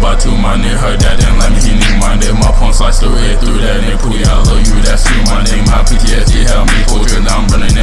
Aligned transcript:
by 0.00 0.16
two, 0.16 0.32
my 0.32 0.56
nigga 0.56 0.80
heard 0.80 1.00
that 1.04 1.20
didn't 1.20 1.38
let 1.38 1.52
me, 1.52 1.60
he 1.60 1.76
my 2.00 2.16
nigga. 2.16 2.34
My 2.40 2.50
phone 2.56 2.72
sliced 2.72 3.04
through 3.04 3.20
it, 3.20 3.36
through 3.38 3.60
that 3.60 3.84
nigga, 3.84 4.00
Pootie, 4.00 4.24
I 4.24 4.40
love 4.40 4.64
you, 4.64 4.80
that's 4.80 5.04
true, 5.04 5.20
my 5.28 5.44
nigga. 5.44 5.68
My 5.68 5.84
PTSD 5.84 6.48
held 6.48 6.66
me 6.72 6.80
pull 6.88 7.04
I'm 7.28 7.46
running 7.52 7.76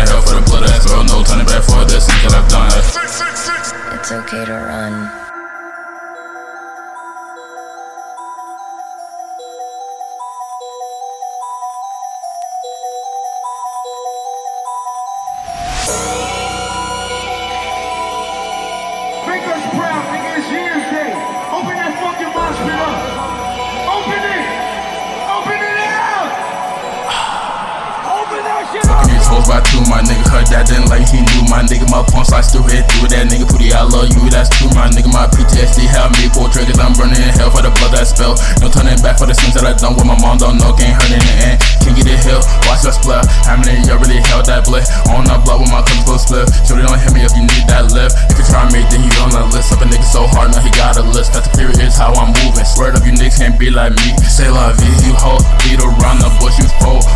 These 29.47 29.79
hoes 29.79 29.87
my 29.87 30.03
nigga 30.03 30.27
heard 30.27 30.47
that 30.51 30.67
didn't 30.67 30.91
like 30.91 31.07
he 31.07 31.23
knew 31.23 31.47
my 31.47 31.63
nigga. 31.63 31.87
My 31.87 32.03
phone 32.11 32.27
sliced 32.27 32.51
through 32.51 32.67
it, 32.67 32.83
through 32.99 33.15
that 33.15 33.31
nigga. 33.31 33.47
Pootie, 33.47 33.71
I 33.71 33.87
love 33.87 34.11
you, 34.11 34.27
that's 34.27 34.51
true, 34.51 34.67
my 34.75 34.91
nigga. 34.91 35.07
My 35.07 35.23
PTSD 35.23 35.87
held 35.87 36.11
me 36.19 36.27
pull 36.35 36.51
triggers, 36.51 36.75
I'm 36.75 36.91
burning 36.91 37.15
in 37.15 37.31
hell 37.31 37.47
for 37.47 37.63
the 37.63 37.71
blood 37.79 37.95
that 37.95 38.11
spill. 38.11 38.35
No 38.59 38.67
turning 38.67 38.99
back 38.99 39.15
for 39.15 39.23
the 39.23 39.31
sins 39.31 39.55
that 39.55 39.63
I 39.63 39.71
done 39.71 39.95
with 39.95 40.03
my 40.03 40.19
mom, 40.19 40.35
don't 40.35 40.59
know, 40.59 40.75
can't 40.75 40.91
hurt 40.99 41.15
in 41.15 41.23
the 41.23 41.35
end. 41.47 41.57
Can't 41.79 41.95
get 41.95 42.11
it 42.11 42.19
hill, 42.27 42.43
watch 42.67 42.83
us 42.83 42.99
split. 42.99 43.23
How 43.47 43.55
many 43.55 43.79
y'all 43.87 43.95
really 44.03 44.19
held 44.27 44.51
that 44.51 44.67
blick? 44.67 44.83
On 45.15 45.23
the 45.23 45.39
block 45.47 45.63
with 45.63 45.71
my 45.71 45.79
cousin 45.79 46.03
full 46.03 46.19
split. 46.19 46.51
Shorty 46.67 46.83
don't 46.83 46.99
hit 46.99 47.15
me 47.15 47.23
if 47.23 47.31
you 47.31 47.47
need 47.47 47.65
that 47.71 47.87
lift. 47.95 48.19
If 48.27 48.43
you 48.43 48.45
try 48.51 48.67
me, 48.75 48.83
then 48.91 49.07
you 49.07 49.11
on 49.23 49.31
the 49.31 49.47
list. 49.55 49.71
Up 49.71 49.79
a 49.79 49.87
nigga 49.87 50.03
so 50.03 50.27
hard, 50.27 50.51
now 50.51 50.59
he 50.59 50.71
got 50.75 50.99
a 50.99 51.05
list. 51.07 51.31
That's 51.31 51.47
the 51.47 51.55
period 51.55 51.79
is 51.79 51.95
how 51.95 52.11
I'm 52.19 52.35
moving. 52.43 52.67
Swear 52.67 52.91
up, 52.91 53.07
you 53.07 53.15
niggas 53.15 53.39
can't 53.39 53.55
be 53.55 53.71
like 53.71 53.95
me. 53.95 54.11
C'est 54.27 54.51
la 54.51 54.75
vie, 54.75 54.91
you 55.07 55.15
hoe. 55.15 55.39
beat 55.63 55.79
around 55.79 56.19
the 56.19 56.27
bush, 56.43 56.59
you 56.59 56.67
fold. 56.83 57.07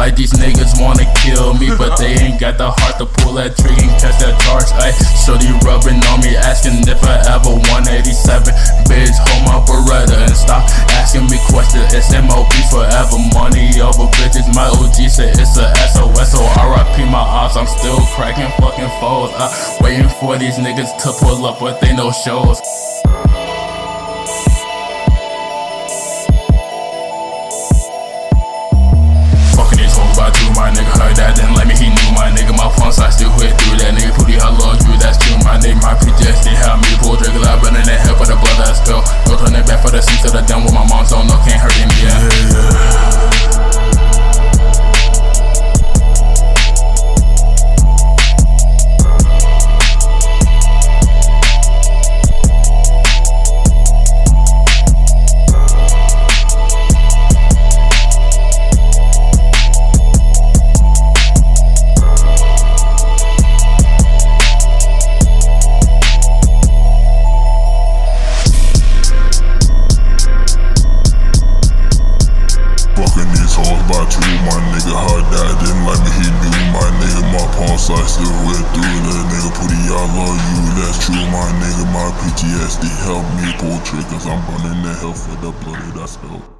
Like 0.00 0.16
these 0.16 0.32
niggas 0.32 0.80
wanna 0.80 1.04
kill 1.20 1.52
me, 1.60 1.68
but 1.76 2.00
they 2.00 2.16
ain't 2.16 2.40
got 2.40 2.56
the 2.56 2.72
heart 2.72 2.96
to 2.96 3.04
pull 3.20 3.36
that 3.36 3.52
trigger 3.52 3.84
and 3.84 3.92
catch 4.00 4.16
that 4.24 4.32
charge. 4.48 4.72
Ay, 4.80 4.96
shorty 5.12 5.52
rubbing 5.60 6.00
on 6.08 6.24
me, 6.24 6.40
asking 6.40 6.88
if 6.88 7.04
I 7.04 7.20
ever 7.28 7.52
187. 7.68 8.48
Bitch, 8.88 9.12
hold 9.28 9.44
my 9.44 9.60
beretta 9.68 10.24
and 10.24 10.32
stop 10.32 10.64
asking 10.96 11.28
me 11.28 11.36
questions. 11.52 11.92
It's 11.92 12.08
MOB 12.16 12.48
forever, 12.72 13.20
money 13.36 13.76
over 13.84 14.08
bitches. 14.16 14.48
My 14.56 14.72
OG 14.72 15.12
said 15.12 15.36
it's 15.36 15.60
a 15.60 15.68
SOS, 15.92 16.32
so 16.32 16.48
RIP 16.48 17.04
my 17.12 17.20
ops. 17.20 17.60
I'm 17.60 17.68
still 17.68 18.00
cracking 18.16 18.48
fucking 18.56 18.88
foes. 19.04 19.36
Uh, 19.36 19.52
waiting 19.84 20.08
for 20.16 20.40
these 20.40 20.56
niggas 20.56 20.96
to 21.04 21.12
pull 21.20 21.44
up, 21.44 21.60
but 21.60 21.76
they 21.84 21.92
no 21.92 22.08
shows. 22.08 22.56
I 32.98 33.10
still 33.10 33.30
hit 33.38 33.54
through 33.60 33.78
that 33.78 33.94
nigga. 33.94 34.10
Pootie, 34.16 34.40
I 34.40 34.50
love 34.50 34.80
you, 34.82 34.96
that's 34.98 35.20
true, 35.22 35.38
my 35.46 35.60
nigga. 35.60 35.78
My 35.84 35.94
PTSD 35.94 36.50
held 36.56 36.82
me 36.82 36.96
pull 36.98 37.14
trigger, 37.20 37.44
I 37.44 37.54
running 37.62 37.86
in 37.86 37.98
hell 38.00 38.16
for 38.16 38.26
the 38.26 38.34
blood 38.34 38.56
that 38.58 38.74
spill. 38.74 39.04
No 39.28 39.38
turning 39.38 39.62
back 39.68 39.84
for 39.84 39.92
the 39.92 40.02
sins 40.02 40.24
that 40.26 40.34
I 40.34 40.42
done 40.42 40.66
my 82.00 82.10
PTSD 82.12 82.88
helped 83.04 83.28
me 83.36 83.52
pull 83.58 83.78
triggers, 83.84 84.26
I'm 84.26 84.40
burning 84.46 84.82
the 84.82 84.94
hell 85.00 85.12
for 85.12 85.36
the 85.44 85.52
blood 85.62 85.82
that 85.92 86.02
I 86.02 86.06
spilled. 86.06 86.59